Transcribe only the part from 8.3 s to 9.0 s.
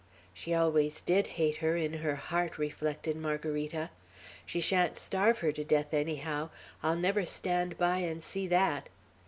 that.